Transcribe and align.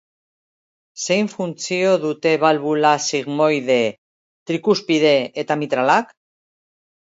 Zein 1.03 1.29
funtzio 1.33 1.91
dute 2.07 2.33
balbula 2.45 2.95
sigmoide, 3.09 3.77
trikuspide 4.51 5.15
eta 5.47 5.63
mitralak? 5.65 6.15